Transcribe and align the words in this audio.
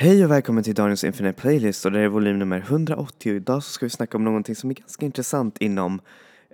Hej 0.00 0.24
och 0.24 0.30
välkommen 0.30 0.64
till 0.64 0.74
dagens 0.74 1.04
Infinite 1.04 1.40
Playlist 1.40 1.84
och 1.84 1.92
det 1.92 2.00
är 2.00 2.08
volym 2.08 2.38
nummer 2.38 2.58
180 2.58 3.30
och 3.30 3.36
idag 3.36 3.62
så 3.62 3.70
ska 3.70 3.86
vi 3.86 3.90
snacka 3.90 4.16
om 4.16 4.24
någonting 4.24 4.54
som 4.54 4.70
är 4.70 4.74
ganska 4.74 5.06
intressant 5.06 5.58
inom 5.58 6.00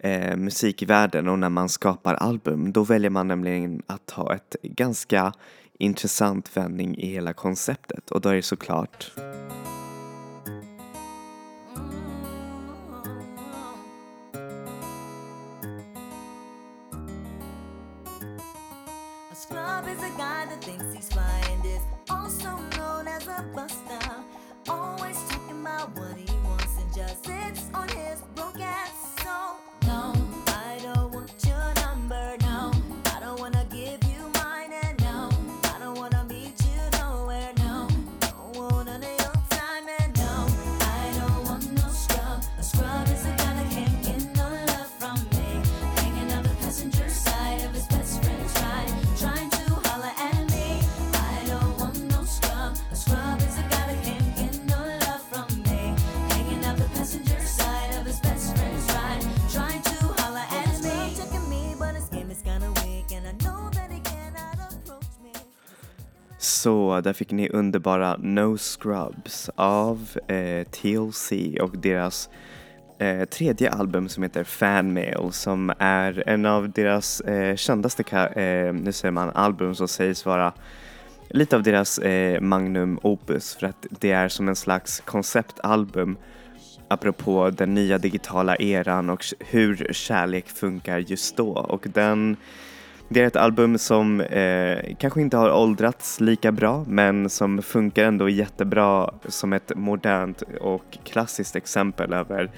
eh, 0.03 0.37
musikvärlden 0.37 1.29
och 1.29 1.39
när 1.39 1.49
man 1.49 1.69
skapar 1.69 2.15
album. 2.15 2.73
Då 2.73 2.83
väljer 2.85 3.11
man 3.11 3.29
nämligen 3.29 3.83
att 3.87 4.11
ha 4.11 4.35
ett 4.35 4.57
ganska 4.63 5.33
intressant 5.79 6.57
vändning 6.57 6.99
i 6.99 7.07
hela 7.07 7.33
konceptet 7.33 8.11
och 8.11 8.21
då 8.21 8.29
är 8.29 8.35
det 8.35 8.43
såklart 8.43 9.13
forget. 28.55 28.84
Så 66.65 67.01
där 67.01 67.13
fick 67.13 67.31
ni 67.31 67.49
underbara 67.49 68.17
No 68.17 68.57
Scrubs 68.59 69.51
av 69.55 70.09
eh, 70.29 70.67
TLC 70.67 71.33
och 71.61 71.79
deras 71.79 72.29
eh, 72.99 73.25
tredje 73.25 73.71
album 73.71 74.09
som 74.09 74.23
heter 74.23 74.45
Fan 74.45 74.93
Mail 74.93 75.33
som 75.33 75.73
är 75.79 76.29
en 76.29 76.47
av 76.47 76.71
deras 76.71 77.21
eh, 77.21 77.57
kändaste 77.57 78.03
ka- 78.03 78.39
eh, 78.39 78.73
nu 78.73 78.93
säger 78.93 79.13
man, 79.13 79.31
album 79.31 79.75
som 79.75 79.89
sägs 79.89 80.27
vara 80.27 80.53
lite 81.31 81.57
av 81.57 81.63
deras 81.63 81.99
eh, 81.99 82.41
magnum 82.41 82.99
opus 83.03 83.55
för 83.55 83.67
att 83.67 83.87
det 84.01 84.11
är 84.13 84.29
som 84.29 84.49
en 84.49 84.57
slags 84.57 85.01
konceptalbum 85.01 86.17
apropå 86.89 87.51
den 87.51 87.75
nya 87.75 87.99
digitala 87.99 88.57
eran 88.57 89.11
och 89.11 89.25
hur 89.39 89.89
kärlek 89.93 90.49
funkar 90.49 90.99
just 90.99 91.37
då. 91.37 91.49
Och 91.53 91.87
den 91.93 92.37
det 93.09 93.23
är 93.23 93.27
ett 93.27 93.37
album 93.37 93.79
som 93.79 94.21
eh, 94.21 94.79
kanske 94.99 95.21
inte 95.21 95.37
har 95.37 95.53
åldrats 95.53 96.21
lika 96.21 96.53
bra 96.53 96.85
men 96.89 97.31
som 97.31 97.63
funkar 97.63 98.05
ändå 98.05 98.29
jättebra 98.29 99.11
som 99.29 99.53
ett 99.53 99.73
modernt 99.77 100.43
och 100.61 100.99
klassiskt 101.05 101.57
exempel 101.57 102.13
över 102.13 102.51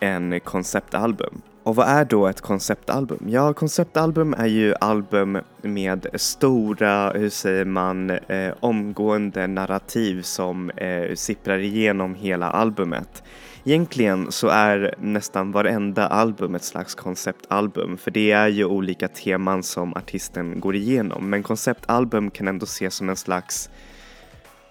en 0.00 0.40
konceptalbum. 0.40 1.42
Och 1.62 1.76
vad 1.76 1.88
är 1.88 2.04
då 2.04 2.26
ett 2.26 2.40
konceptalbum? 2.40 3.26
Ja, 3.28 3.52
konceptalbum 3.52 4.34
är 4.38 4.46
ju 4.46 4.74
album 4.80 5.38
med 5.62 6.06
stora, 6.14 7.10
hur 7.10 7.30
säger 7.30 7.64
man, 7.64 8.10
eh, 8.10 8.52
omgående 8.60 9.46
narrativ 9.46 10.22
som 10.22 10.70
eh, 10.70 11.14
sipprar 11.14 11.58
igenom 11.58 12.14
hela 12.14 12.50
albumet. 12.50 13.22
Egentligen 13.64 14.32
så 14.32 14.48
är 14.48 14.94
nästan 14.98 15.52
varenda 15.52 16.06
album 16.06 16.54
ett 16.54 16.64
slags 16.64 16.94
konceptalbum 16.94 17.96
för 17.96 18.10
det 18.10 18.30
är 18.30 18.48
ju 18.48 18.64
olika 18.64 19.08
teman 19.08 19.62
som 19.62 19.94
artisten 19.94 20.60
går 20.60 20.76
igenom. 20.76 21.30
Men 21.30 21.42
konceptalbum 21.42 22.30
kan 22.30 22.48
ändå 22.48 22.64
ses 22.64 22.94
som 22.94 23.08
en 23.08 23.16
slags 23.16 23.70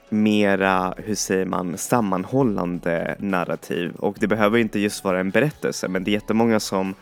mera, 0.10 0.94
hur 0.98 1.16
säger 1.16 1.46
man, 1.46 1.78
sammanhållande 1.78 3.16
narrativ. 3.20 3.96
Och 3.96 4.16
det 4.20 4.28
behöver 4.28 4.58
inte 4.58 4.80
just 4.80 5.04
vara 5.04 5.20
en 5.20 5.30
berättelse 5.30 5.88
men 5.88 6.04
det 6.04 6.12
är 6.12 6.14
jättemånga 6.14 6.60
som 6.60 6.96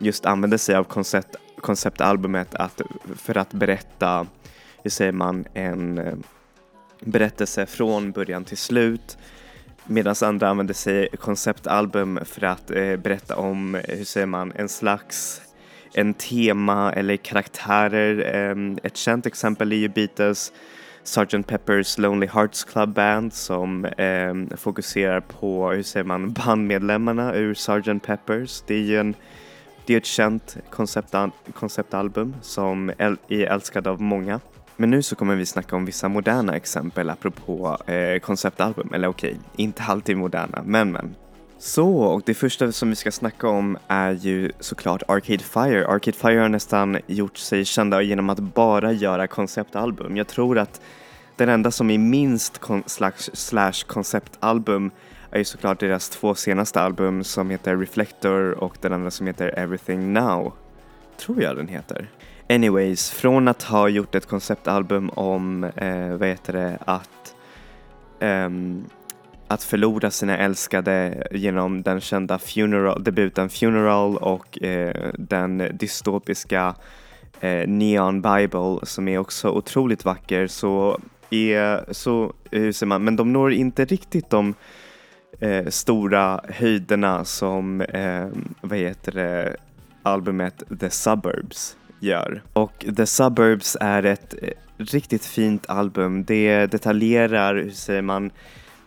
just 0.00 0.26
använder 0.26 0.58
sig 0.58 0.74
av 0.74 0.84
koncept, 0.84 1.36
konceptalbumet 1.60 2.54
att, 2.54 2.80
för 3.16 3.36
att 3.36 3.52
berätta, 3.52 4.26
hur 4.82 4.90
säger 4.90 5.12
man, 5.12 5.44
en 5.54 5.98
eh, 5.98 6.14
berättelse 7.00 7.66
från 7.66 8.10
början 8.12 8.44
till 8.44 8.56
slut 8.56 9.18
medan 9.88 10.14
andra 10.22 10.48
använder 10.48 10.74
sig 10.74 11.08
konceptalbum 11.20 12.20
för 12.24 12.44
att 12.44 12.70
eh, 12.70 12.96
berätta 12.96 13.36
om, 13.36 13.74
eh, 13.74 13.80
hur 13.88 14.04
säger 14.04 14.26
man, 14.26 14.52
en 14.56 14.68
slags 14.68 15.42
en 15.94 16.14
tema 16.14 16.92
eller 16.92 17.16
karaktärer. 17.16 18.34
Eh, 18.34 18.76
ett 18.82 18.96
känt 18.96 19.26
exempel 19.26 19.72
är 19.72 19.76
ju 19.76 19.88
Beatles 19.88 20.52
Sgt. 21.04 21.46
Pepper's 21.46 22.00
Lonely 22.00 22.26
Hearts 22.26 22.64
Club 22.64 22.94
Band 22.94 23.32
som 23.32 23.84
eh, 23.84 24.56
fokuserar 24.56 25.20
på, 25.20 25.70
hur 25.70 25.82
säger 25.82 26.04
man, 26.04 26.32
bandmedlemmarna 26.32 27.34
ur 27.34 27.54
Sgt. 27.54 28.06
Peppers. 28.06 28.62
Det 28.66 28.74
är 28.74 28.82
ju 28.82 29.00
en, 29.00 29.14
det 29.86 29.94
är 29.94 29.98
ett 29.98 30.06
känt 30.06 30.56
konceptal, 30.70 31.30
konceptalbum 31.54 32.36
som 32.42 32.92
äl, 32.98 33.16
är 33.28 33.46
älskad 33.46 33.86
av 33.86 34.00
många. 34.00 34.40
Men 34.80 34.90
nu 34.90 35.02
så 35.02 35.16
kommer 35.16 35.34
vi 35.36 35.46
snacka 35.46 35.76
om 35.76 35.84
vissa 35.84 36.08
moderna 36.08 36.56
exempel 36.56 37.10
apropå 37.10 37.78
eh, 37.86 38.18
konceptalbum, 38.18 38.94
eller 38.94 39.08
okej, 39.08 39.36
inte 39.56 39.82
alltid 39.82 40.16
moderna, 40.16 40.62
men 40.64 40.92
men. 40.92 41.14
Så, 41.58 41.90
och 41.94 42.22
det 42.26 42.34
första 42.34 42.72
som 42.72 42.90
vi 42.90 42.96
ska 42.96 43.12
snacka 43.12 43.48
om 43.48 43.78
är 43.88 44.12
ju 44.12 44.52
såklart 44.60 45.02
Arcade 45.08 45.38
Fire. 45.38 45.86
Arcade 45.88 46.16
Fire 46.16 46.38
har 46.40 46.48
nästan 46.48 46.98
gjort 47.06 47.36
sig 47.36 47.64
kända 47.64 48.02
genom 48.02 48.30
att 48.30 48.38
bara 48.38 48.92
göra 48.92 49.26
konceptalbum. 49.26 50.16
Jag 50.16 50.26
tror 50.26 50.58
att 50.58 50.80
den 51.36 51.48
enda 51.48 51.70
som 51.70 51.90
är 51.90 51.98
minst 51.98 52.58
kon- 52.58 52.82
slash, 52.86 53.30
slash 53.32 53.86
konceptalbum 53.86 54.90
är 55.30 55.38
ju 55.38 55.44
såklart 55.44 55.80
deras 55.80 56.08
två 56.08 56.34
senaste 56.34 56.80
album 56.80 57.24
som 57.24 57.50
heter 57.50 57.76
Reflector 57.76 58.50
och 58.50 58.76
den 58.80 58.92
andra 58.92 59.10
som 59.10 59.26
heter 59.26 59.58
Everything 59.58 60.12
Now. 60.12 60.52
Tror 61.16 61.42
jag 61.42 61.56
den 61.56 61.68
heter. 61.68 62.10
Anyways, 62.50 63.10
från 63.10 63.48
att 63.48 63.62
ha 63.62 63.88
gjort 63.88 64.14
ett 64.14 64.26
konceptalbum 64.26 65.10
om, 65.10 65.64
eh, 65.64 66.16
vad 66.16 66.28
heter 66.28 66.52
det, 66.52 66.78
att 66.84 67.34
ehm, 68.20 68.84
att 69.48 69.62
förlora 69.62 70.10
sina 70.10 70.38
älskade 70.38 71.26
genom 71.30 71.82
den 71.82 72.00
kända 72.00 72.38
funeral, 72.38 73.04
debuten 73.04 73.48
Funeral 73.48 74.16
och 74.16 74.62
eh, 74.62 75.12
den 75.18 75.68
dystopiska 75.72 76.74
eh, 77.40 77.68
Neon 77.68 78.22
Bible 78.22 78.78
som 78.82 79.08
är 79.08 79.18
också 79.18 79.50
otroligt 79.50 80.04
vacker 80.04 80.46
så 80.46 81.00
är 81.30 81.92
så, 81.92 82.24
eh, 82.24 82.60
hur 82.60 82.72
säger 82.72 82.88
man, 82.88 83.04
men 83.04 83.16
de 83.16 83.32
når 83.32 83.52
inte 83.52 83.84
riktigt 83.84 84.30
de 84.30 84.54
eh, 85.40 85.66
stora 85.66 86.40
höjderna 86.48 87.24
som, 87.24 87.80
eh, 87.80 88.26
vad 88.60 88.78
heter 88.78 89.12
det, 89.12 89.56
albumet 90.02 90.62
The 90.80 90.90
Suburbs 90.90 91.76
gör. 92.00 92.42
Och 92.52 92.86
The 92.96 93.06
Suburbs 93.06 93.76
är 93.80 94.02
ett 94.02 94.34
eh, 94.42 94.48
riktigt 94.76 95.24
fint 95.24 95.66
album. 95.68 96.24
Det 96.24 96.66
detaljerar, 96.66 97.54
hur 97.54 97.70
säger 97.70 98.02
man, 98.02 98.30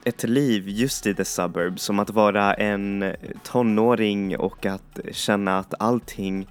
ett 0.03 0.23
liv 0.23 0.69
just 0.69 1.07
i 1.07 1.13
the 1.13 1.25
suburbs, 1.25 1.83
som 1.83 1.99
att 1.99 2.09
vara 2.09 2.53
en 2.53 3.13
tonåring 3.43 4.37
och 4.37 4.65
att 4.65 4.99
känna 5.11 5.59
att 5.59 5.73
allting, 5.79 6.47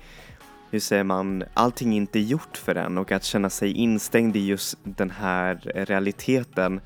hur 0.71 0.81
säger 0.81 1.05
man, 1.05 1.45
allting 1.55 1.97
inte 1.97 2.19
är 2.19 2.23
gjort 2.23 2.57
för 2.57 2.75
en 2.75 2.99
och 2.99 3.13
att 3.13 3.25
känna 3.25 3.51
sig 3.51 3.73
instängd 3.73 4.37
i 4.37 4.47
just 4.47 4.79
den 4.83 5.11
här 5.11 5.61
realiteten 5.75 6.81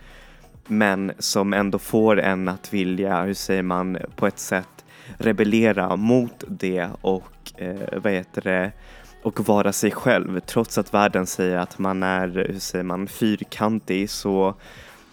men 0.67 1.13
som 1.19 1.53
ändå 1.53 1.79
får 1.79 2.21
en 2.21 2.49
att 2.49 2.73
vilja, 2.73 3.23
hur 3.23 3.35
säger 3.35 3.63
man, 3.63 3.99
på 4.17 4.27
ett 4.27 4.39
sätt 4.39 4.85
rebellera 5.19 5.97
mot 5.97 6.45
det 6.49 6.89
och 7.01 7.53
eh, 7.57 7.99
vad 8.03 8.13
heter 8.13 8.43
det, 8.43 8.73
och 9.25 9.49
vara 9.49 9.73
sig 9.73 9.91
själv 9.91 10.41
trots 10.41 10.79
att 10.79 10.95
världen 10.95 11.27
säger 11.27 11.57
att 11.57 11.79
man 11.79 12.03
är, 12.03 12.29
hur 12.29 12.59
säger 12.59 12.85
man, 12.85 13.07
fyrkantig 13.07 14.11
så 14.11 14.55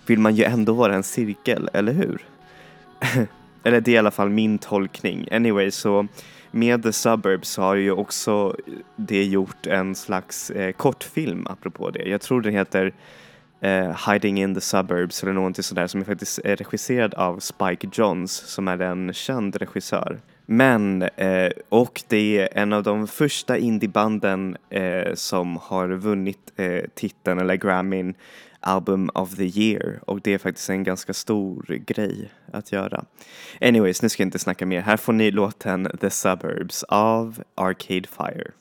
vill 0.05 0.19
man 0.19 0.35
ju 0.35 0.43
ändå 0.43 0.73
vara 0.73 0.95
en 0.95 1.03
cirkel, 1.03 1.69
eller 1.73 1.93
hur? 1.93 2.21
eller 3.63 3.81
det 3.81 3.91
är 3.91 3.95
i 3.95 3.97
alla 3.97 4.11
fall 4.11 4.29
min 4.29 4.57
tolkning. 4.57 5.27
Anyway, 5.31 5.71
så 5.71 6.07
med 6.51 6.83
The 6.83 6.93
Suburbs 6.93 7.49
så 7.49 7.61
har 7.61 7.75
ju 7.75 7.91
också 7.91 8.55
det 8.95 9.23
gjort 9.23 9.67
en 9.67 9.95
slags 9.95 10.51
eh, 10.51 10.71
kortfilm 10.71 11.47
apropå 11.47 11.89
det. 11.89 12.03
Jag 12.09 12.21
tror 12.21 12.41
den 12.41 12.53
heter 12.53 12.93
eh, 13.61 14.11
Hiding 14.11 14.41
in 14.41 14.55
the 14.55 14.61
Suburbs 14.61 15.23
eller 15.23 15.33
någonting 15.33 15.63
sådär 15.63 15.87
som 15.87 16.01
är 16.01 16.05
faktiskt 16.05 16.39
är 16.43 16.55
regisserad 16.55 17.13
av 17.13 17.39
Spike 17.39 17.89
Jonze 17.93 18.45
som 18.45 18.67
är 18.67 18.79
en 18.81 19.13
känd 19.13 19.55
regissör. 19.55 20.19
Men, 20.53 21.01
eh, 21.01 21.51
och 21.69 22.03
det 22.07 22.37
är 22.37 22.49
en 22.57 22.73
av 22.73 22.83
de 22.83 23.07
första 23.07 23.57
indiebanden 23.57 24.57
eh, 24.69 25.13
som 25.13 25.57
har 25.57 25.87
vunnit 25.87 26.51
eh, 26.55 26.83
titeln 26.93 27.39
eller 27.39 27.55
Grammyn 27.55 28.13
Album 28.59 29.09
of 29.13 29.35
the 29.35 29.61
year 29.61 29.99
och 30.05 30.21
det 30.21 30.33
är 30.33 30.37
faktiskt 30.37 30.69
en 30.69 30.83
ganska 30.83 31.13
stor 31.13 31.65
grej 31.85 32.31
att 32.51 32.71
göra. 32.71 33.05
Anyways, 33.61 34.01
nu 34.01 34.09
ska 34.09 34.23
jag 34.23 34.27
inte 34.27 34.39
snacka 34.39 34.65
mer. 34.65 34.81
Här 34.81 34.97
får 34.97 35.13
ni 35.13 35.31
låten 35.31 35.97
The 36.01 36.09
Suburbs 36.09 36.83
av 36.83 37.43
Arcade 37.55 38.07
Fire. 38.07 38.51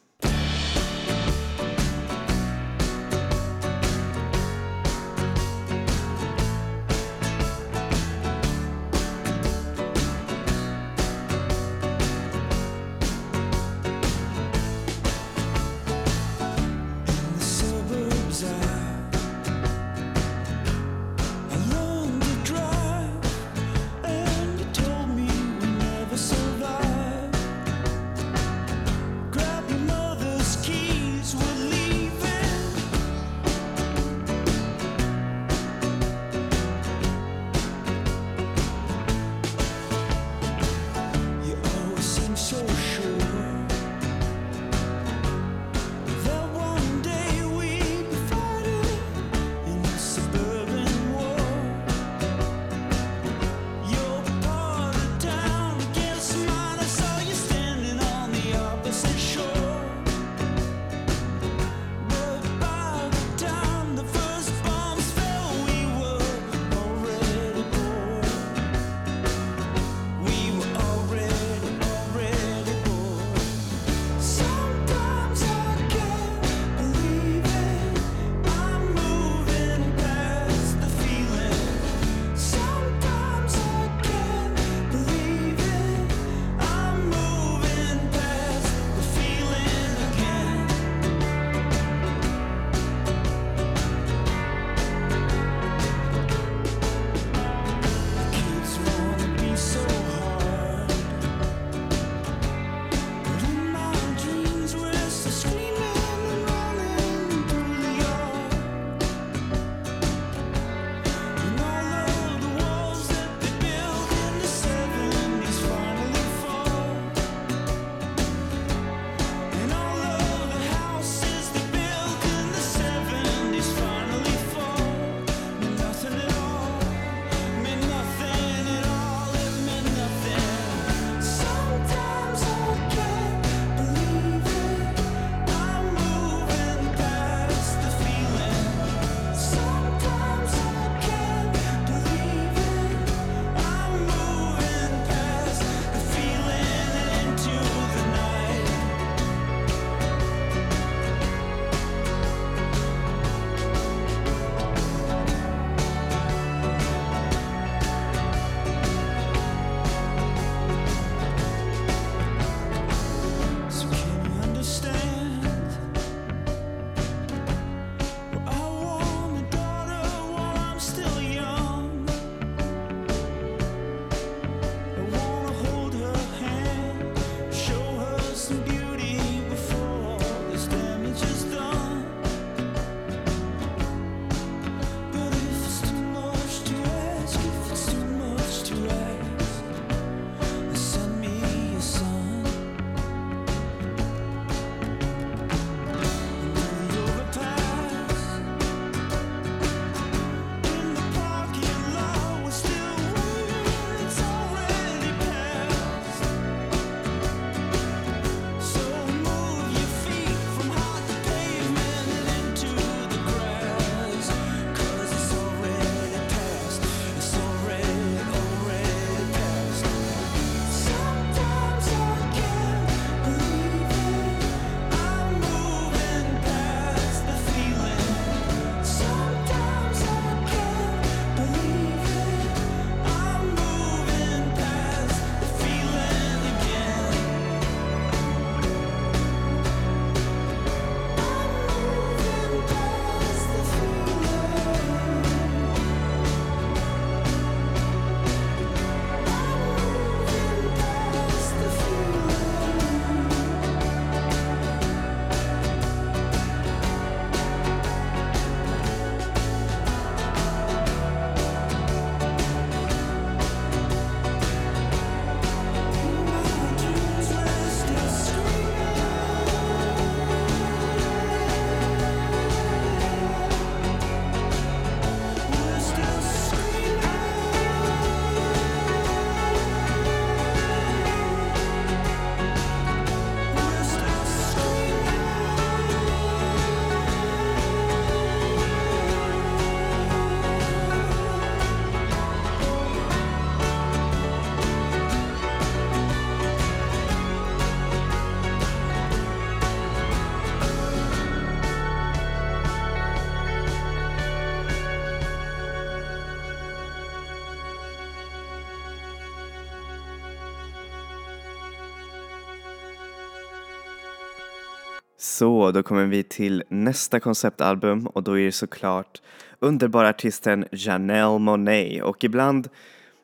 Så, 315.41 315.71
då 315.71 315.83
kommer 315.83 316.07
vi 316.07 316.23
till 316.23 316.63
nästa 316.69 317.21
konceptalbum 317.21 318.07
och 318.07 318.23
då 318.23 318.39
är 318.39 318.45
det 318.45 318.53
såklart 318.53 319.21
underbara 319.59 320.09
artisten 320.09 320.65
Janelle 320.73 321.39
Monet 321.39 322.03
och 322.03 322.25
ibland 322.25 322.69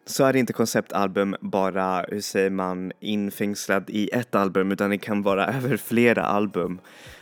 så 0.07 0.25
är 0.25 0.33
det 0.33 0.39
inte 0.39 0.53
konceptalbum 0.53 1.37
bara, 1.41 2.05
hur 2.09 2.21
säger 2.21 2.51
man, 2.51 2.93
infängslad 3.01 3.91
i 3.91 4.11
ett 4.13 4.35
album 4.35 4.73
utan 4.73 4.91
det 4.91 4.99
kan 4.99 5.23
vara 5.23 5.47
över 5.57 5.77
flera 5.77 6.23
album. 6.23 6.79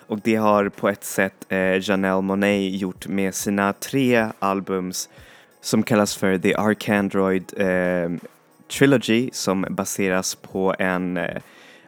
Och 0.07 0.21
det 0.25 0.35
har 0.35 0.69
på 0.69 0.89
ett 0.89 1.05
sätt 1.05 1.47
eh, 1.49 1.91
Janelle 1.91 2.23
Monet 2.23 2.75
gjort 2.75 3.07
med 3.07 3.35
sina 3.35 3.73
tre 3.73 4.29
albums 4.39 5.09
som 5.61 5.83
kallas 5.83 6.17
för 6.17 6.39
The 6.39 6.55
Arcandroid 6.55 7.53
eh, 7.57 8.11
Trilogy 8.79 9.31
som 9.33 9.67
baseras 9.71 10.35
på 10.35 10.75
en 10.79 11.17
eh, 11.17 11.43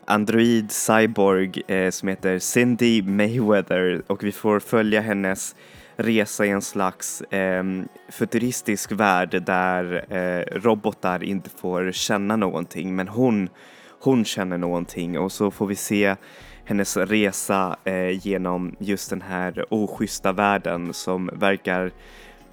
android 0.07 0.73
cyborg 0.73 1.63
eh, 1.67 1.91
som 1.91 2.09
heter 2.09 2.39
Cindy 2.39 3.03
Mayweather. 3.03 4.03
Och 4.07 4.25
vi 4.25 4.33
får 4.33 4.61
följa 4.61 5.01
hennes 5.01 5.57
resa 5.97 6.47
i 6.47 6.51
en 6.51 6.63
slags 6.63 7.21
eh, 7.21 7.65
futuristisk 8.09 8.93
värld 8.93 9.43
där 9.47 10.05
eh, 10.15 10.59
robotar 10.59 11.25
inte 11.25 11.51
får 11.51 11.93
känna 11.93 12.37
någonting 12.37 12.97
men 12.97 13.09
hon, 13.09 13.49
hon 14.01 14.25
känner 14.25 14.59
någonting. 14.59 15.19
Och 15.19 15.33
så 15.33 15.51
får 15.51 15.67
vi 15.67 15.77
se 15.77 16.17
hennes 16.65 16.97
resa 16.97 17.77
eh, 17.85 18.27
genom 18.27 18.77
just 18.79 19.11
den 19.11 19.23
här 19.23 19.65
oschyssta 19.71 20.33
världen 20.33 20.93
som 20.93 21.31
verkar 21.33 21.93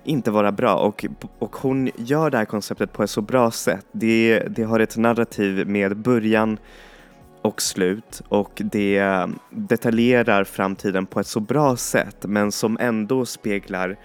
inte 0.04 0.32
vara 0.32 0.52
bra. 0.52 0.76
Och, 0.76 1.06
och 1.40 1.56
hon 1.56 1.92
gör 1.96 2.30
det 2.30 2.38
här 2.38 2.46
konceptet 2.46 2.94
på 2.94 3.04
ett 3.04 3.10
så 3.10 3.22
bra 3.22 3.52
sätt. 3.52 3.86
Det, 3.92 4.40
det 4.40 4.64
har 4.64 4.80
ett 4.80 4.98
narrativ 4.98 5.68
med 5.68 5.98
början 5.98 6.58
och 7.44 7.62
slut. 7.62 8.22
Och 8.30 8.52
det 8.56 9.28
detaljerar 9.50 10.44
framtiden 10.44 11.06
på 11.06 11.20
ett 11.20 11.28
så 11.28 11.40
bra 11.40 11.76
sätt 11.76 12.18
men 12.22 12.52
som 12.52 12.78
ändå 12.80 13.26
speglar 13.26 13.98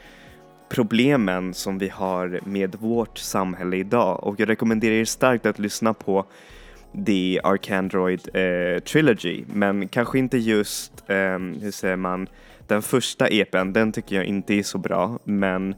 problemen 0.69 1.55
som 1.55 1.79
vi 1.79 1.89
har 1.89 2.41
med 2.45 2.75
vårt 2.75 3.19
samhälle 3.19 3.77
idag. 3.77 4.25
Och 4.25 4.41
jag 4.41 4.49
rekommenderar 4.49 4.95
er 4.95 5.05
starkt 5.05 5.47
att 5.47 5.59
lyssna 5.59 5.95
på 5.95 6.27
The 7.07 7.41
Arcandroid 7.45 8.29
eh, 8.35 8.83
Trilogy. 8.83 9.45
Men 9.53 9.89
kanske 9.89 10.19
inte 10.19 10.39
just, 10.39 11.05
eh, 11.07 11.39
hur 11.39 11.71
säger 11.71 11.97
man, 11.97 12.29
den 12.67 12.83
första 12.83 13.29
EPen, 13.29 13.73
den 13.73 13.93
tycker 13.93 14.17
jag 14.17 14.25
inte 14.25 14.55
är 14.55 14.63
så 14.63 14.79
bra. 14.79 15.19
Men 15.25 15.75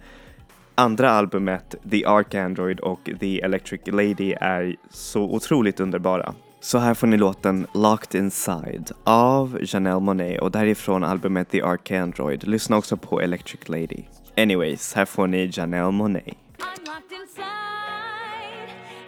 andra 0.74 1.10
albumet, 1.10 1.74
The 1.90 2.04
Arcandroid 2.04 2.80
och 2.80 3.10
The 3.20 3.40
Electric 3.40 3.80
Lady 3.86 4.34
är 4.40 4.76
så 4.90 5.22
otroligt 5.22 5.80
underbara. 5.80 6.34
Så 6.62 6.78
här 6.78 6.94
får 6.94 7.06
ni 7.06 7.16
låten 7.16 7.66
Locked 7.74 8.20
Inside 8.20 8.92
av 9.04 9.58
Janelle 9.62 10.00
Monáe 10.00 10.38
och 10.38 10.50
därifrån 10.50 11.04
albumet 11.04 11.50
The 11.50 11.62
Arcandroid. 11.62 12.48
Lyssna 12.48 12.76
också 12.76 12.96
på 12.96 13.20
Electric 13.20 13.68
Lady. 13.68 14.02
Anyways, 14.36 14.94
här 14.94 15.04
får 15.04 15.26
ni 15.26 15.50
Janelle 15.52 15.90
Monáe. 15.90 16.20
I'm 16.22 16.86
locked 16.86 17.12
inside 17.20 17.46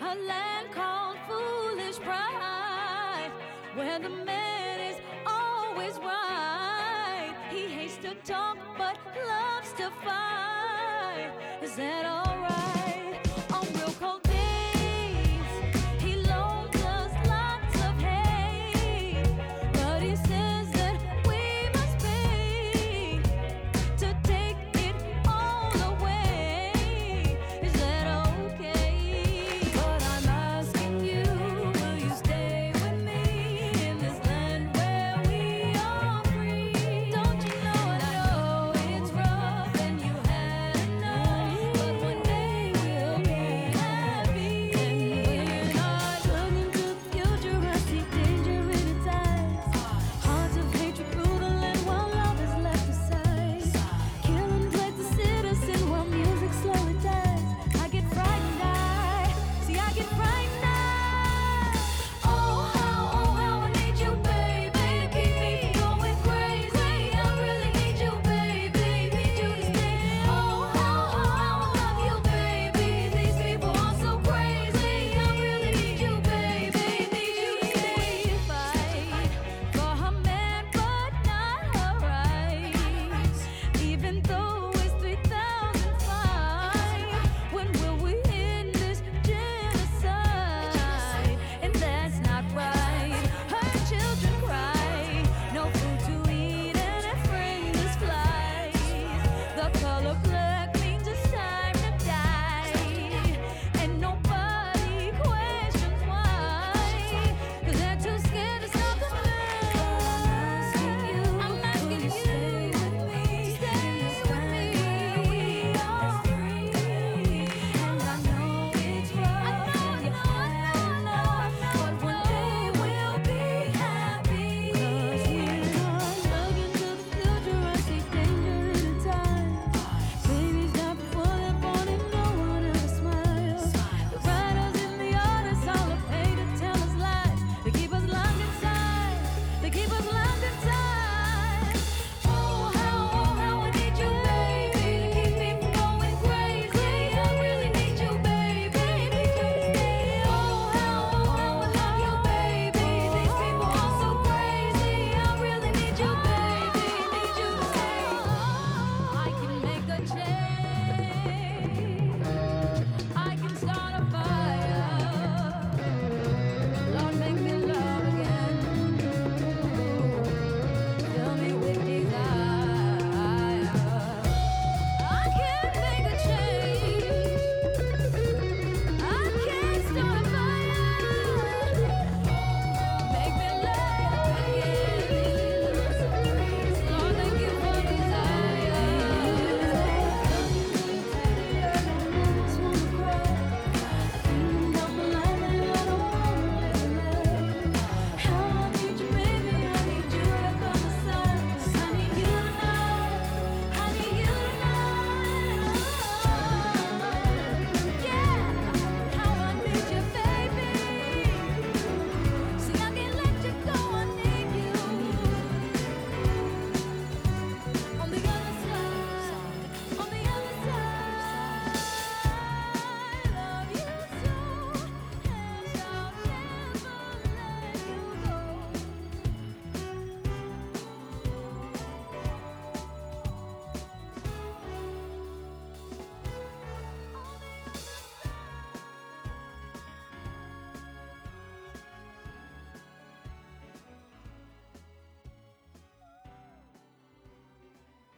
a 0.01 0.15
land 0.15 0.69
called 0.75 1.17
foolish 1.29 1.99
pride, 1.99 3.33
where 3.77 3.99
the 3.99 4.09
man 4.09 4.81
is 4.91 4.97
always 5.27 5.97
right. 5.99 7.35
He 7.51 7.75
hates 7.75 7.97
to 7.97 8.33
talk 8.33 8.57
but 8.79 8.97
loves 9.15 9.73
to 9.77 9.91
fight. 10.05 11.33
Is 11.65 11.77
that 11.77 12.12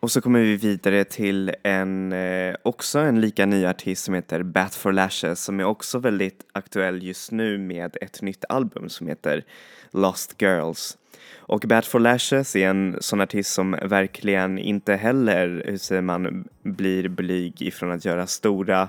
Och 0.04 0.10
så 0.10 0.20
kommer 0.20 0.40
vi 0.40 0.56
vidare 0.56 1.04
till 1.04 1.54
en, 1.62 2.12
eh, 2.12 2.54
också 2.62 2.98
en 2.98 3.20
lika 3.20 3.46
ny 3.46 3.66
artist 3.66 4.04
som 4.04 4.14
heter 4.14 4.42
Bat 4.42 4.74
for 4.74 4.92
Lashes 4.92 5.44
som 5.44 5.60
är 5.60 5.64
också 5.64 5.98
väldigt 5.98 6.46
aktuell 6.52 7.02
just 7.02 7.32
nu 7.32 7.58
med 7.58 7.96
ett 8.00 8.22
nytt 8.22 8.44
album 8.48 8.88
som 8.88 9.06
heter 9.08 9.44
Lost 9.90 10.42
Girls. 10.42 10.98
Och 11.36 11.60
Bat 11.60 11.86
for 11.86 12.00
Lashes 12.00 12.56
är 12.56 12.68
en 12.68 12.96
sån 13.00 13.20
artist 13.20 13.52
som 13.52 13.76
verkligen 13.82 14.58
inte 14.58 14.94
heller, 14.94 15.62
hur 15.66 15.78
säger 15.78 16.02
man, 16.02 16.48
blir 16.62 17.08
blyg 17.08 17.62
ifrån 17.62 17.90
att 17.90 18.04
göra 18.04 18.26
stora 18.26 18.88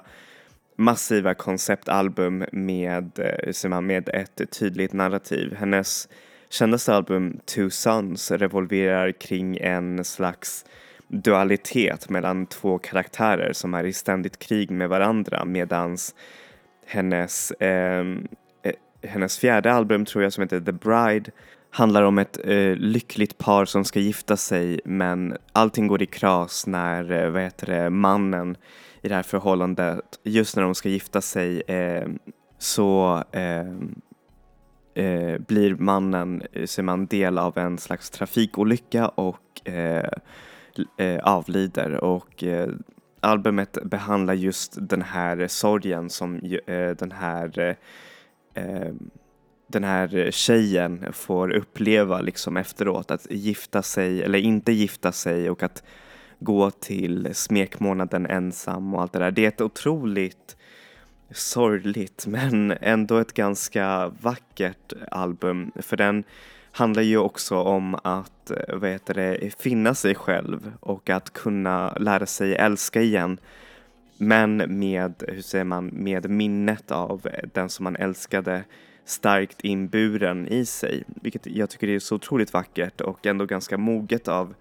massiva 0.76 1.34
konceptalbum 1.34 2.46
med, 2.52 3.20
eh, 3.20 3.46
hur 3.46 3.54
säger 3.54 3.70
man, 3.70 3.86
med 3.86 4.10
ett 4.10 4.42
tydligt 4.60 4.94
narrativ. 4.94 5.56
Hennes 5.56 6.10
kändaste 6.50 6.96
album 6.96 7.40
Two 7.46 7.70
Sons 7.70 8.32
revolverar 8.32 9.12
kring 9.12 9.58
en 9.58 10.04
slags 10.04 10.66
dualitet 11.08 12.10
mellan 12.10 12.46
två 12.46 12.78
karaktärer 12.78 13.54
som 13.54 13.74
är 13.74 13.84
i 13.84 13.94
ständigt 13.94 14.40
krig 14.40 14.72
med 14.72 14.90
varandra 14.90 15.46
medans 15.46 16.16
hennes, 16.86 17.54
ehm, 17.60 18.28
eh, 18.64 18.74
hennes 19.10 19.40
fjärde 19.40 19.74
album 19.74 20.06
tror 20.06 20.24
jag 20.24 20.34
som 20.34 20.42
heter 20.42 20.60
The 20.60 20.72
Bride 20.72 21.32
handlar 21.70 22.04
om 22.04 22.18
ett 22.18 22.40
eh, 22.44 22.76
lyckligt 22.76 23.38
par 23.38 23.66
som 23.66 23.86
ska 23.86 24.00
gifta 24.00 24.38
sig 24.38 24.80
men 24.86 25.38
allting 25.54 25.88
går 25.88 26.02
i 26.02 26.06
kras 26.06 26.68
när 26.68 27.12
eh, 27.12 27.30
vad 27.30 27.42
heter 27.42 27.68
det, 27.68 27.90
mannen 27.90 28.58
i 29.02 29.08
det 29.08 29.16
här 29.16 29.24
förhållandet, 29.24 30.20
just 30.24 30.56
när 30.56 30.64
de 30.64 30.76
ska 30.76 30.90
gifta 30.90 31.22
sig 31.22 31.62
eh, 31.62 32.08
så 32.58 33.24
eh, 33.32 33.68
eh, 35.06 35.40
blir 35.40 35.76
mannen, 35.76 36.44
eh, 36.54 36.66
ser 36.66 36.84
man 36.84 37.06
del 37.06 37.38
av 37.38 37.58
en 37.58 37.78
slags 37.78 38.10
trafikolycka 38.10 39.08
och 39.08 39.70
eh, 39.70 40.10
Eh, 40.98 41.20
avlider 41.24 42.04
och 42.04 42.44
eh, 42.44 42.70
albumet 43.20 43.78
behandlar 43.84 44.34
just 44.34 44.78
den 44.90 45.02
här 45.02 45.48
sorgen 45.48 46.10
som 46.10 46.36
eh, 46.68 46.90
den 46.90 47.12
här 47.12 47.60
eh, 47.60 47.76
eh, 48.64 48.94
den 49.68 49.84
här 49.84 50.32
tjejen 50.32 51.14
får 51.14 51.50
uppleva 51.52 52.22
liksom 52.22 52.58
efteråt 52.58 53.12
att 53.12 53.28
gifta 53.30 53.82
sig 53.82 54.24
eller 54.24 54.40
inte 54.40 54.72
gifta 54.72 55.12
sig 55.12 55.50
och 55.50 55.64
att 55.64 55.84
gå 56.40 56.72
till 56.72 57.30
smekmånaden 57.34 58.26
ensam 58.26 58.94
och 58.94 59.02
allt 59.02 59.14
det 59.14 59.20
där. 59.20 59.32
Det 59.32 59.44
är 59.44 59.48
ett 59.48 59.62
otroligt 59.62 60.58
sorgligt 61.32 62.28
men 62.28 62.72
ändå 62.82 63.18
ett 63.18 63.34
ganska 63.34 64.12
vackert 64.22 64.94
album 65.12 65.72
för 65.76 65.98
den 65.98 66.24
handlar 66.76 67.02
ju 67.02 67.18
också 67.18 67.58
om 67.58 67.96
att 68.04 68.52
eh, 68.52 68.76
vad 68.78 68.90
heter 68.90 69.14
det, 69.14 69.56
finna 69.60 69.96
sig 69.96 70.16
själv 70.16 70.72
och 70.80 71.10
att 71.10 71.34
kunna 71.34 71.94
lära 71.94 72.26
sig 72.26 72.56
älska 72.56 73.02
igen. 73.02 73.38
Men 74.18 74.80
med, 74.80 75.24
hur 75.28 75.42
säger 75.42 75.64
man, 75.64 75.86
med 75.88 76.30
minnet 76.30 76.92
av 76.92 77.28
den 77.54 77.70
som 77.70 77.84
man 77.84 77.96
älskade 77.96 78.64
starkt 79.06 79.62
inburen 79.62 80.48
i 80.48 80.66
sig. 80.66 81.04
Vilket 81.08 81.48
jag 81.48 81.70
tycker 81.70 81.88
är 81.88 82.00
så 82.00 82.16
otroligt 82.16 82.54
vackert 82.54 83.02
och 83.02 83.26
ändå 83.26 83.46
ganska 83.46 83.78
moget 83.78 84.28
av 84.28 84.54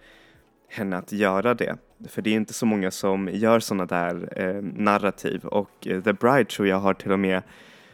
henne 0.69 0.97
att 0.97 1.13
göra 1.13 1.55
det. 1.55 1.77
För 2.09 2.23
det 2.23 2.31
är 2.31 2.35
inte 2.35 2.53
så 2.53 2.67
många 2.67 2.91
som 2.91 3.29
gör 3.33 3.61
sådana 3.61 3.87
där 3.87 4.29
eh, 4.37 4.63
narrativ 4.63 5.45
och 5.45 5.87
eh, 5.87 6.03
The 6.03 6.13
Bride 6.13 6.45
tror 6.45 6.69
jag 6.69 6.77
har 6.77 6.95
till 6.95 7.13
och 7.13 7.19
med 7.19 7.43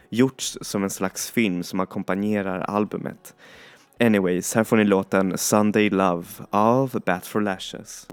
gjorts 0.09 0.57
som 0.61 0.83
en 0.83 0.89
slags 0.89 1.31
film 1.31 1.63
som 1.63 1.79
ackompanjerar 1.79 2.59
albumet. 2.59 3.35
Anyways, 4.01 4.55
här 4.55 4.63
får 4.63 4.77
ni 4.77 4.83
låten 4.83 5.37
Sunday 5.37 5.89
Love 5.89 6.25
av 6.49 6.99
Bat 7.05 7.27
for 7.27 7.41
Lashes. 7.41 8.07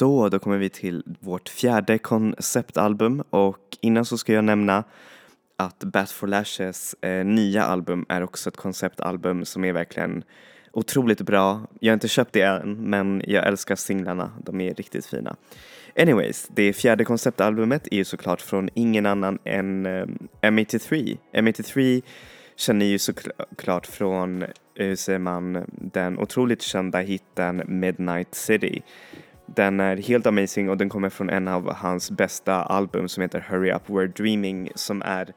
Så, 0.00 0.28
då 0.28 0.38
kommer 0.38 0.58
vi 0.58 0.68
till 0.68 1.02
vårt 1.20 1.48
fjärde 1.48 1.98
konceptalbum 1.98 3.22
och 3.30 3.78
innan 3.80 4.04
så 4.04 4.18
ska 4.18 4.32
jag 4.32 4.44
nämna 4.44 4.84
att 5.56 5.78
Bat 5.78 6.10
for 6.10 6.26
Lashes 6.26 6.94
eh, 7.00 7.24
nya 7.24 7.64
album 7.64 8.06
är 8.08 8.22
också 8.22 8.48
ett 8.48 8.56
konceptalbum 8.56 9.44
som 9.44 9.64
är 9.64 9.72
verkligen 9.72 10.24
otroligt 10.72 11.20
bra. 11.20 11.60
Jag 11.80 11.90
har 11.90 11.94
inte 11.94 12.08
köpt 12.08 12.32
det 12.32 12.42
än 12.42 12.90
men 12.90 13.22
jag 13.26 13.46
älskar 13.46 13.76
singlarna, 13.76 14.32
de 14.44 14.60
är 14.60 14.74
riktigt 14.74 15.06
fina. 15.06 15.36
Anyways, 15.98 16.48
det 16.54 16.72
fjärde 16.72 17.04
konceptalbumet 17.04 17.88
är 17.90 17.96
ju 17.96 18.04
såklart 18.04 18.40
från 18.40 18.68
ingen 18.74 19.06
annan 19.06 19.38
än 19.44 19.86
eh, 19.86 20.06
M83. 20.42 21.18
M83 21.32 22.02
känner 22.56 22.86
ju 22.86 22.98
såklart 22.98 23.86
från, 23.86 24.42
eh, 24.42 24.48
hur 24.74 24.96
säger 24.96 25.18
man, 25.18 25.64
den 25.72 26.18
otroligt 26.18 26.62
kända 26.62 26.98
hitten 27.00 27.62
Midnight 27.66 28.34
City. 28.34 28.82
Den 29.54 29.80
är 29.80 29.96
helt 29.96 30.26
amazing 30.26 30.70
och 30.70 30.76
den 30.76 30.88
kommer 30.88 31.08
från 31.08 31.30
en 31.30 31.48
av 31.48 31.74
hans 31.74 32.10
bästa 32.10 32.54
album 32.54 33.08
som 33.08 33.20
heter 33.22 33.46
Hurry 33.48 33.70
Up 33.70 33.82
We're 33.86 34.16
Dreaming 34.16 34.70
som 34.74 35.02
är 35.02 35.32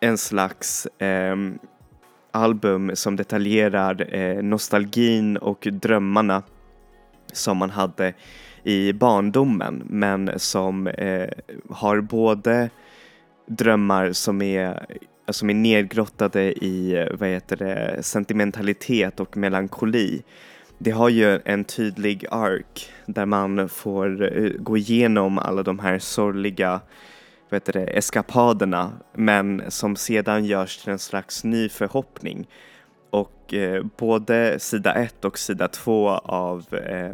en 0.00 0.18
slags 0.18 0.86
eh, 0.86 1.36
album 2.32 2.90
som 2.94 3.16
detaljerar 3.16 4.14
eh, 4.14 4.42
nostalgin 4.42 5.36
och 5.36 5.68
drömmarna 5.70 6.42
som 7.32 7.56
man 7.56 7.70
hade 7.70 8.14
i 8.62 8.92
barndomen 8.92 9.82
men 9.86 10.30
som 10.36 10.86
eh, 10.86 11.28
har 11.70 12.00
både 12.00 12.70
drömmar 13.46 14.12
som 14.12 14.42
är, 14.42 14.86
som 15.28 15.50
är 15.50 15.54
nedgrottade 15.54 16.42
i 16.64 17.08
vad 17.18 17.28
heter 17.28 17.56
det, 17.56 18.02
sentimentalitet 18.02 19.20
och 19.20 19.36
melankoli. 19.36 20.22
Det 20.82 20.90
har 20.90 21.08
ju 21.08 21.40
en 21.44 21.64
tydlig 21.64 22.26
ark 22.30 22.92
där 23.06 23.26
man 23.26 23.68
får 23.68 24.38
eh, 24.38 24.50
gå 24.58 24.76
igenom 24.76 25.38
alla 25.38 25.62
de 25.62 25.78
här 25.78 25.98
sorgliga 25.98 26.80
vad 27.48 27.56
heter 27.56 27.72
det, 27.72 27.84
eskapaderna 27.84 28.92
men 29.12 29.62
som 29.68 29.96
sedan 29.96 30.44
görs 30.44 30.78
till 30.78 30.92
en 30.92 30.98
slags 30.98 31.44
ny 31.44 31.68
förhoppning. 31.68 32.48
Och 33.10 33.54
eh, 33.54 33.84
både 33.96 34.58
sida 34.58 34.94
1 34.94 35.24
och 35.24 35.38
sida 35.38 35.68
2 35.68 36.08
av, 36.08 36.74
eh, 36.74 37.12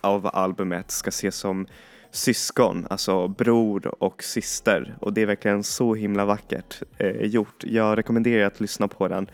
av 0.00 0.30
albumet 0.32 0.90
ska 0.90 1.08
ses 1.08 1.36
som 1.36 1.66
syskon, 2.10 2.86
alltså 2.90 3.28
bror 3.28 4.02
och 4.02 4.22
syster. 4.22 4.96
Och 5.00 5.12
det 5.12 5.22
är 5.22 5.26
verkligen 5.26 5.62
så 5.62 5.94
himla 5.94 6.24
vackert 6.24 6.82
eh, 6.98 7.26
gjort. 7.26 7.64
Jag 7.64 7.98
rekommenderar 7.98 8.46
att 8.46 8.60
lyssna 8.60 8.88
på 8.88 9.08
den 9.08 9.30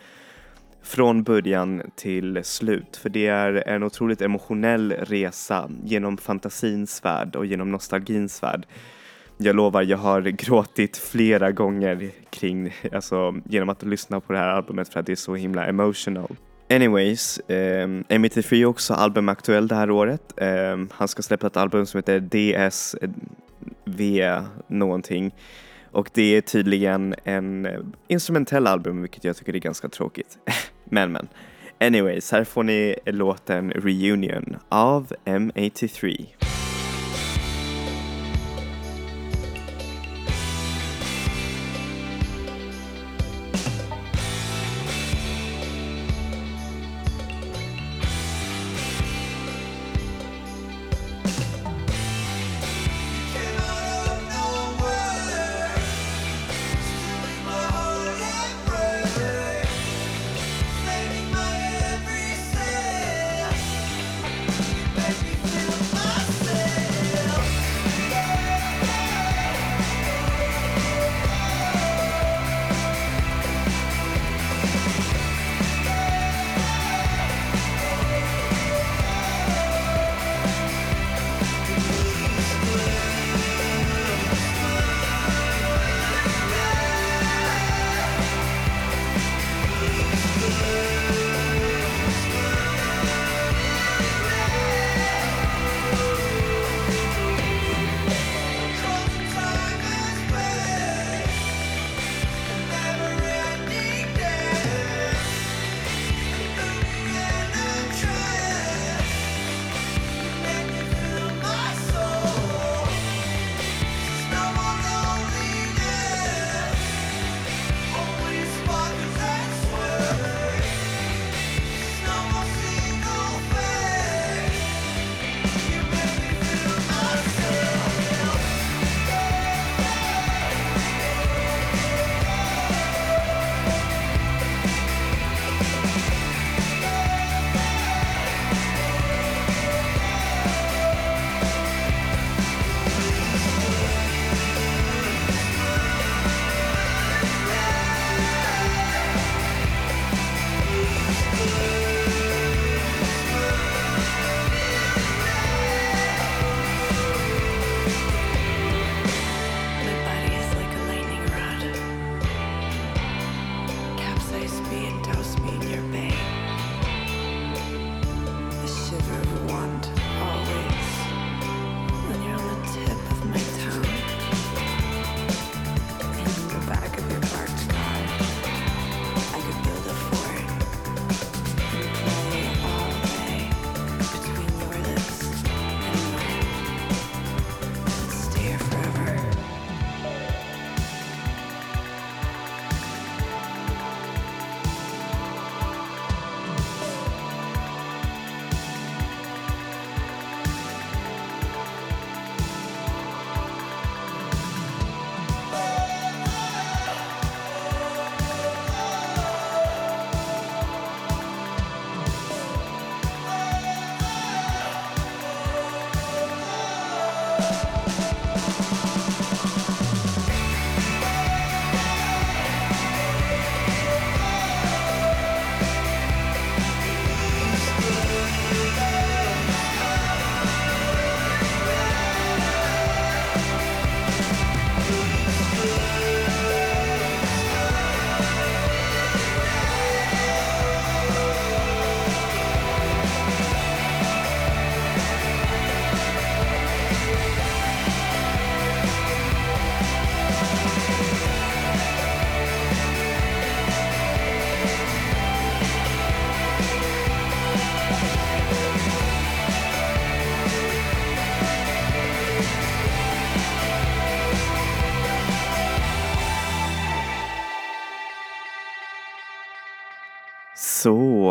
från 0.83 1.23
början 1.23 1.81
till 1.95 2.43
slut 2.43 2.97
för 2.97 3.09
det 3.09 3.27
är 3.27 3.67
en 3.67 3.83
otroligt 3.83 4.21
emotionell 4.21 4.91
resa 4.91 5.69
genom 5.83 6.17
fantasins 6.17 7.05
värld 7.05 7.35
och 7.35 7.45
genom 7.45 7.71
nostalgins 7.71 8.43
värld. 8.43 8.65
Jag 9.37 9.55
lovar, 9.55 9.81
jag 9.81 9.97
har 9.97 10.21
gråtit 10.21 10.97
flera 10.97 11.51
gånger 11.51 12.11
kring, 12.29 12.73
alltså 12.93 13.35
genom 13.45 13.69
att 13.69 13.83
lyssna 13.83 14.19
på 14.19 14.33
det 14.33 14.39
här 14.39 14.47
albumet 14.47 14.89
för 14.89 14.99
att 14.99 15.05
det 15.05 15.11
är 15.11 15.15
så 15.15 15.35
himla 15.35 15.65
emotional. 15.65 16.35
Anyways, 16.69 17.39
eh, 17.39 17.87
M83 17.87 18.61
är 18.61 18.65
också 18.65 18.93
albumaktuell 18.93 19.67
det 19.67 19.75
här 19.75 19.91
året. 19.91 20.33
Eh, 20.37 20.77
han 20.91 21.07
ska 21.07 21.21
släppa 21.21 21.47
ett 21.47 21.57
album 21.57 21.85
som 21.85 21.97
heter 21.97 22.19
DSV 22.19 23.11
någonting. 24.67 25.31
Och 25.91 26.09
det 26.13 26.37
är 26.37 26.41
tydligen 26.41 27.15
en 27.23 27.65
eh, 27.65 27.79
instrumentell 28.07 28.67
album 28.67 29.01
vilket 29.01 29.23
jag 29.23 29.35
tycker 29.35 29.55
är 29.55 29.59
ganska 29.59 29.89
tråkigt. 29.89 30.37
men 30.85 31.11
men. 31.11 31.27
Anyways, 31.79 32.31
här 32.31 32.43
får 32.43 32.63
ni 32.63 32.95
låten 33.05 33.71
Reunion 33.71 34.57
av 34.69 35.13
M83. 35.25 36.25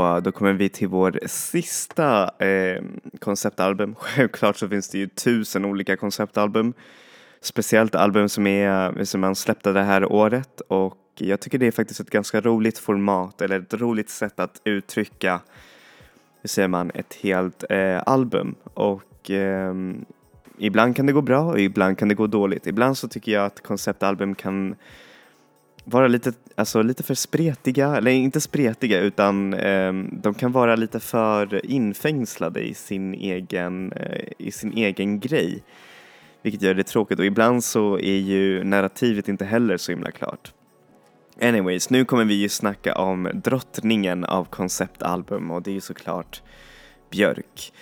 Så, 0.01 0.21
då 0.21 0.33
kommer 0.33 0.53
vi 0.53 0.69
till 0.69 0.89
vår 0.89 1.19
sista 1.27 2.31
eh, 2.47 2.83
konceptalbum. 3.19 3.95
Självklart 3.99 4.57
så 4.57 4.69
finns 4.69 4.89
det 4.89 4.99
ju 4.99 5.07
tusen 5.07 5.65
olika 5.65 5.97
konceptalbum. 5.97 6.73
Speciellt 7.41 7.95
album 7.95 8.29
som, 8.29 8.47
är, 8.47 9.05
som 9.05 9.21
man 9.21 9.35
släppte 9.35 9.73
det 9.73 9.83
här 9.83 10.13
året 10.13 10.61
och 10.61 10.97
jag 11.19 11.41
tycker 11.41 11.59
det 11.59 11.67
är 11.67 11.71
faktiskt 11.71 12.01
ett 12.01 12.11
ganska 12.11 12.41
roligt 12.41 12.79
format 12.79 13.43
eller 13.43 13.61
ett 13.61 13.75
roligt 13.75 14.11
sätt 14.11 14.41
att 14.41 14.61
uttrycka, 14.65 15.41
hur 16.43 16.49
säger 16.49 16.69
man, 16.69 16.91
ett 16.95 17.15
helt 17.15 17.65
eh, 17.71 18.03
album. 18.07 18.55
Och 18.75 19.31
eh, 19.31 19.75
ibland 20.59 20.97
kan 20.97 21.07
det 21.07 21.13
gå 21.13 21.23
bra 21.23 21.43
och 21.43 21.61
ibland 21.61 21.99
kan 21.99 22.09
det 22.09 22.15
gå 22.15 22.27
dåligt. 22.27 22.67
Ibland 22.67 22.99
så 22.99 23.09
tycker 23.09 23.33
jag 23.33 23.45
att 23.45 23.63
konceptalbum 23.63 24.35
kan 24.35 24.75
vara 25.91 26.09
lite, 26.09 26.33
alltså 26.55 26.83
lite 26.83 27.03
för 27.03 27.15
spretiga, 27.15 27.97
eller 27.97 28.11
inte 28.11 28.41
spretiga 28.41 29.01
utan 29.01 29.55
eh, 29.55 29.93
de 30.13 30.35
kan 30.35 30.53
vara 30.53 30.77
lite 30.77 31.01
för 31.01 31.67
infängslade 31.67 32.61
i 32.61 32.75
sin 32.75 33.15
egen, 33.15 33.93
eh, 33.93 34.33
i 34.39 34.51
sin 34.51 34.73
egen 34.73 35.21
grej. 35.21 35.63
Vilket 36.43 36.63
gör 36.63 36.75
det 36.75 36.83
tråkigt 36.83 37.19
och 37.19 37.25
ibland 37.25 37.65
så 37.65 37.99
är 37.99 38.17
ju 38.17 38.65
narrativet 38.65 39.29
inte 39.29 39.45
heller 39.45 39.77
så 39.77 39.93
himla 39.93 40.11
klart. 40.11 40.53
Anyways, 41.43 41.91
nu 41.91 42.05
kommer 42.05 42.25
vi 42.25 42.35
ju 42.35 42.49
snacka 42.49 42.95
om 42.95 43.31
drottningen 43.35 44.25
av 44.25 44.45
konceptalbum 44.45 45.51
och 45.51 45.63
det 45.63 45.71
är 45.71 45.75
ju 45.75 45.81
såklart 45.81 46.43
Björk. 47.11 47.73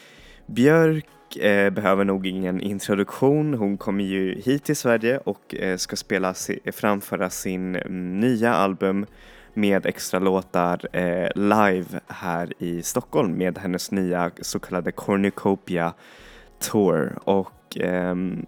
Björk 0.46 1.06
eh, 1.36 1.70
behöver 1.70 2.04
nog 2.04 2.26
ingen 2.26 2.60
introduktion. 2.60 3.54
Hon 3.54 3.76
kommer 3.78 4.04
ju 4.04 4.40
hit 4.40 4.64
till 4.64 4.76
Sverige 4.76 5.18
och 5.18 5.54
eh, 5.54 5.76
ska 5.76 5.96
spela, 5.96 6.34
si- 6.34 6.60
framföra 6.72 7.30
sin 7.30 7.76
mm, 7.76 8.20
nya 8.20 8.54
album 8.54 9.06
med 9.54 9.86
extra 9.86 10.20
låtar 10.20 10.96
eh, 10.96 11.28
live 11.34 12.00
här 12.06 12.52
i 12.58 12.82
Stockholm 12.82 13.32
med 13.38 13.58
hennes 13.58 13.90
nya 13.90 14.30
så 14.40 14.58
kallade 14.58 14.92
Cornucopia 14.92 15.92
Tour. 16.58 17.18
Och 17.24 17.76
ehm, 17.80 18.46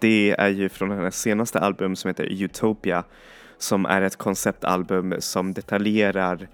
det 0.00 0.34
är 0.38 0.48
ju 0.48 0.68
från 0.68 0.90
hennes 0.90 1.20
senaste 1.20 1.60
album 1.60 1.96
som 1.96 2.08
heter 2.08 2.42
Utopia 2.42 3.04
som 3.58 3.86
är 3.86 4.02
ett 4.02 4.16
konceptalbum 4.16 5.14
som 5.18 5.52
detaljerar 5.52 6.48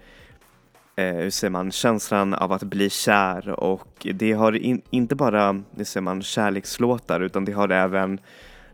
eh, 0.95 1.15
hur 1.15 1.29
säger 1.29 1.51
man, 1.51 1.71
känslan 1.71 2.33
av 2.33 2.51
att 2.51 2.63
bli 2.63 2.89
kär? 2.89 3.49
Och 3.49 4.07
det 4.13 4.31
har 4.31 4.51
in, 4.57 4.81
inte 4.89 5.15
bara 5.15 5.63
hur 5.75 5.83
säger 5.83 6.01
man, 6.01 6.21
kärlekslåtar 6.21 7.19
utan 7.19 7.45
det 7.45 7.51
har 7.51 7.69
även 7.69 8.19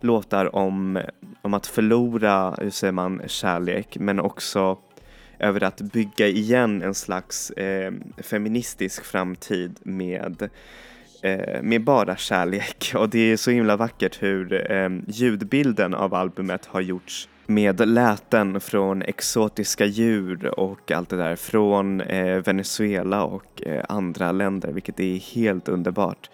låtar 0.02 0.56
om, 0.56 1.02
om 1.42 1.54
att 1.54 1.68
förlora 1.68 2.56
hur 2.62 2.70
säger 2.70 2.94
man, 2.94 3.22
kärlek? 3.28 3.98
Men 4.00 4.20
också 4.20 4.78
över 5.40 5.64
att 5.64 5.82
bygga 5.82 6.28
igen 6.28 6.82
en 6.82 6.94
slags 6.94 7.52
eh, 7.52 7.94
feministisk 8.18 9.06
framtid 9.06 9.80
med 9.84 10.50
eh, 11.22 11.62
med 11.62 11.84
bara 11.84 12.18
kärlek. 12.18 12.92
Och 12.96 13.10
det 13.10 13.32
är 13.32 13.38
så 13.38 13.52
himla 13.52 13.78
vackert 13.78 14.24
hur 14.24 14.72
eh, 14.72 14.90
ljudbilden 15.08 15.94
av 15.94 16.14
albumet 16.14 16.66
har 16.66 16.82
gjorts 16.82 17.30
med 17.50 17.88
läten 17.88 18.60
från 18.60 19.02
exotiska 19.02 19.86
djur 19.86 20.60
och 20.60 20.92
allt 20.92 21.10
det 21.10 21.18
där 21.18 21.36
från 21.36 22.02
eh, 22.02 22.38
Venezuela 22.38 23.24
och 23.24 23.64
eh, 23.64 23.86
andra 23.90 24.32
länder 24.32 24.72
vilket 24.72 25.00
är 25.00 25.18
helt 25.36 25.68
underbart. 25.70 26.30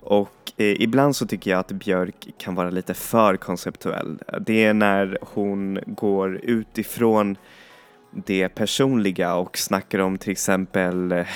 Och 0.00 0.52
eh, 0.56 0.82
ibland 0.82 1.16
så 1.16 1.26
tycker 1.26 1.50
jag 1.50 1.60
att 1.60 1.72
Björk 1.72 2.28
kan 2.38 2.54
vara 2.54 2.70
lite 2.70 2.94
för 2.94 3.36
konceptuell. 3.36 4.18
Det 4.40 4.64
är 4.64 4.74
när 4.74 5.18
hon 5.20 5.78
går 5.86 6.40
utifrån 6.42 7.36
det 8.10 8.48
personliga 8.48 9.34
och 9.34 9.58
snackar 9.58 9.98
om 9.98 10.18
till 10.18 10.32
exempel 10.32 11.12
eh, 11.12 11.26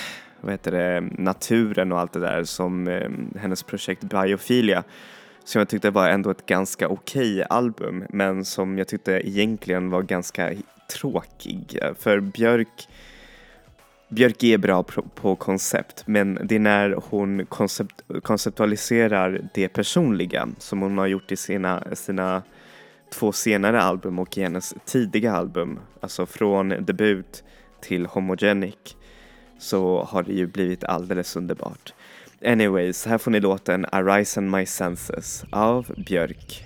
vad 0.41 0.53
heter 0.53 0.73
det, 0.73 1.01
naturen 1.01 1.93
och 1.93 2.01
allt 2.01 2.13
det 2.13 2.21
där 2.21 2.45
som 2.45 2.89
eh, 2.89 3.11
hennes 3.41 3.63
projekt 3.63 4.03
Biofilia 4.03 4.85
som 5.47 5.59
jag 5.59 5.69
tyckte 5.69 5.91
var 5.91 6.09
ändå 6.09 6.31
ett 6.31 6.47
ganska 6.47 6.89
okej 6.89 7.45
album 7.51 8.05
men 8.11 8.45
som 8.45 8.79
jag 8.79 8.89
tyckte 8.89 9.29
egentligen 9.29 9.91
var 9.91 10.03
ganska 10.03 10.53
tråkig 10.93 11.79
för 11.99 12.21
Björk 12.21 12.89
Björk 14.09 14.43
är 14.43 14.59
bra 14.59 14.83
på, 14.83 15.03
på 15.03 15.37
koncept 15.37 16.03
men 16.07 16.39
det 16.45 16.55
är 16.55 16.59
när 16.59 17.01
hon 17.11 17.47
koncept, 17.47 18.03
konceptualiserar 18.23 19.49
det 19.55 19.69
personliga 19.69 20.49
som 20.59 20.81
hon 20.83 20.99
har 20.99 21.07
gjort 21.07 21.33
i 21.33 21.37
sina, 21.37 21.85
sina 21.95 22.43
två 23.13 23.33
senare 23.33 23.83
album 23.83 24.19
och 24.19 24.39
i 24.39 24.43
hennes 24.43 24.75
tidiga 24.85 25.33
album, 25.33 25.79
alltså 26.01 26.27
från 26.27 26.69
debut 26.69 27.45
till 27.81 28.07
Homogenic 28.07 28.97
så 29.59 30.03
har 30.03 30.23
det 30.23 30.33
ju 30.33 30.47
blivit 30.47 30.85
alldeles 30.85 31.37
underbart. 31.37 31.95
Anyways, 32.45 33.07
här 33.07 33.19
får 33.19 33.31
ni 33.31 33.41
låten 33.41 33.87
Arise 33.93 34.41
and 34.41 34.51
My 34.51 34.67
Senses 34.67 35.45
av 35.51 35.95
Björk. 35.97 36.65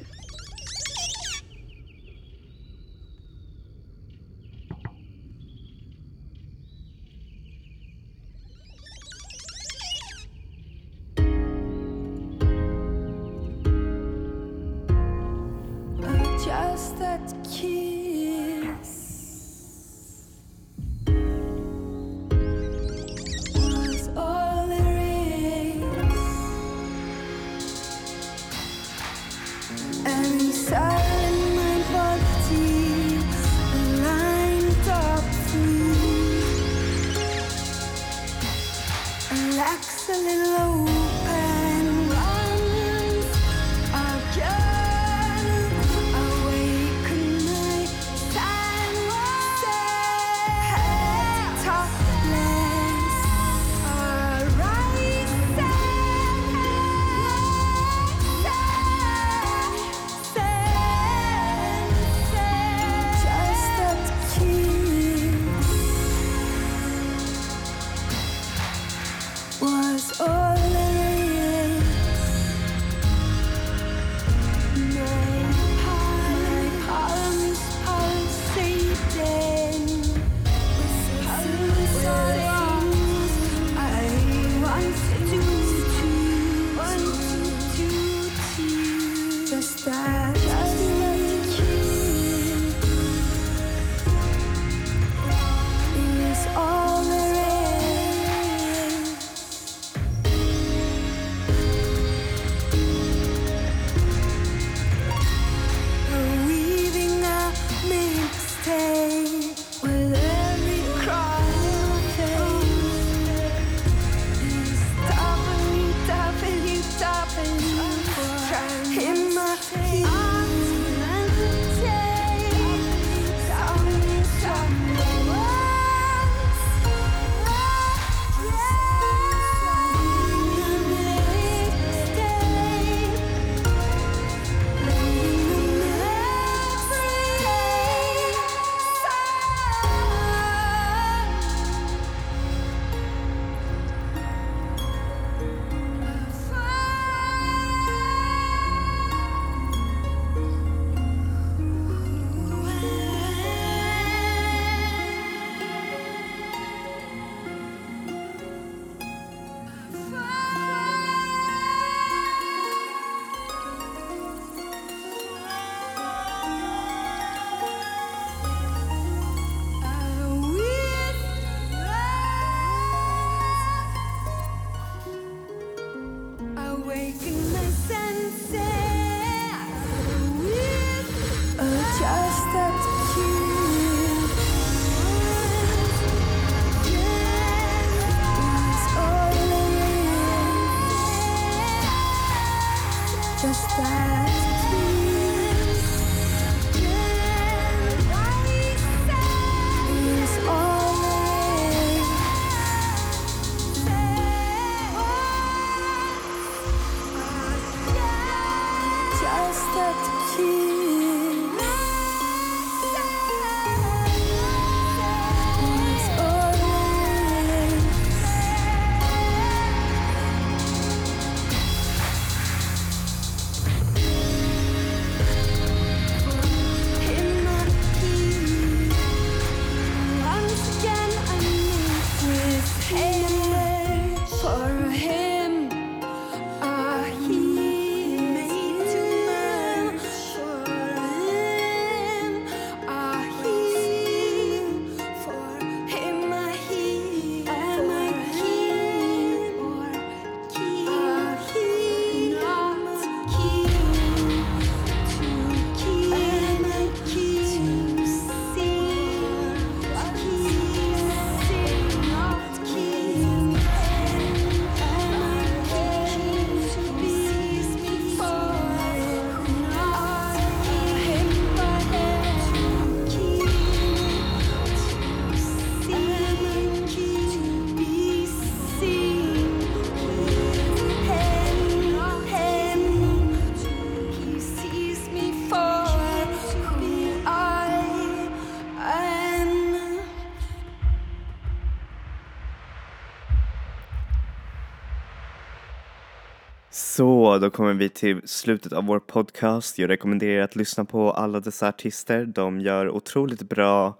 Så, 296.73 297.39
då 297.39 297.51
kommer 297.51 297.75
vi 297.75 297.89
till 297.89 298.21
slutet 298.25 298.73
av 298.73 298.85
vår 298.85 299.01
podcast. 299.01 299.79
Jag 299.79 299.91
rekommenderar 299.91 300.45
att 300.45 300.57
lyssna 300.57 300.85
på 300.85 301.11
alla 301.11 301.41
dessa 301.41 301.68
artister. 301.68 302.25
De 302.25 302.61
gör 302.61 302.89
otroligt 302.89 303.43
bra 303.43 303.99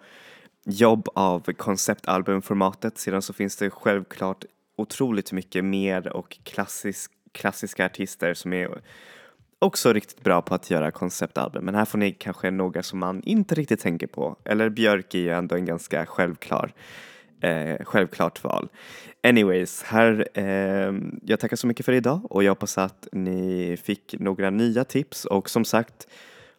jobb 0.65 1.09
av 1.15 1.53
konceptalbumformatet. 1.53 2.99
Sedan 2.99 3.23
så 3.23 3.33
finns 3.33 3.57
det 3.57 3.71
självklart 3.71 4.45
otroligt 4.77 5.33
mycket 5.33 5.65
mer 5.65 6.09
och 6.13 6.39
klassisk, 6.43 7.13
klassiska 7.33 7.87
artister 7.87 8.35
som 8.35 8.53
är 8.53 8.81
också 9.59 9.93
riktigt 9.93 10.23
bra 10.25 10.43
på 10.43 10.55
att 10.55 10.71
göra 10.71 10.91
konceptalbum. 10.91 11.65
Men 11.65 11.75
här 11.75 11.85
får 11.85 11.99
ni 11.99 12.13
kanske 12.13 12.51
några 12.51 12.83
som 12.83 12.99
man 12.99 13.23
inte 13.23 13.55
riktigt 13.55 13.81
tänker 13.81 14.07
på. 14.07 14.37
Eller 14.45 14.69
Björk 14.69 15.15
är 15.15 15.19
ju 15.19 15.31
ändå 15.31 15.55
en 15.57 15.65
ganska 15.65 16.07
självklar 16.07 16.73
eh, 17.41 17.85
självklart 17.85 18.45
val. 18.45 18.69
Anyways, 19.23 19.83
här, 19.83 20.29
eh, 20.35 20.95
jag 21.23 21.41
tackar 21.41 21.57
så 21.57 21.67
mycket 21.67 21.87
för 21.87 21.93
idag 21.93 22.21
och 22.31 22.45
jag 22.45 22.51
hoppas 22.51 22.79
att 22.79 23.09
ni 23.13 23.77
fick 23.85 24.15
några 24.19 24.51
nya 24.51 24.85
tips 24.85 25.25
och 25.25 25.51
som 25.51 25.65
sagt 25.65 26.07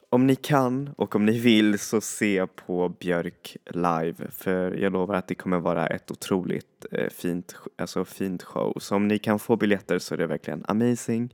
om 0.10 0.28
ni 0.28 0.36
kan 0.36 0.90
och 0.96 1.16
om 1.16 1.26
ni 1.26 1.40
vill 1.40 1.80
så 1.80 2.02
se 2.02 2.48
på 2.48 2.90
Björk 2.90 3.58
live 3.70 4.16
för 4.32 4.72
jag 4.72 4.94
lovar 4.94 5.16
att 5.16 5.28
det 5.28 5.36
kommer 5.36 5.60
vara 5.60 5.88
ett 5.88 6.12
otroligt 6.12 6.86
eh, 6.92 7.10
fint, 7.10 7.56
alltså 7.78 8.06
fint 8.06 8.44
show. 8.44 8.78
Så 8.80 8.96
om 8.96 9.08
ni 9.08 9.20
kan 9.20 9.40
få 9.40 9.56
biljetter 9.56 10.00
så 10.00 10.14
är 10.14 10.18
det 10.18 10.28
verkligen 10.28 10.66
amazing. 10.68 11.34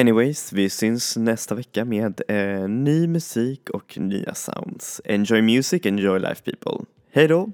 Anyways, 0.00 0.52
vi 0.52 0.70
syns 0.70 1.16
nästa 1.16 1.54
vecka 1.54 1.84
med 1.84 2.20
eh, 2.28 2.68
ny 2.68 3.06
musik 3.06 3.70
och 3.70 3.98
nya 3.98 4.34
sounds. 4.34 5.00
Enjoy 5.04 5.42
music, 5.42 5.86
enjoy 5.86 6.18
life 6.18 6.42
people. 6.44 6.86
Hej 7.12 7.28
då! 7.28 7.50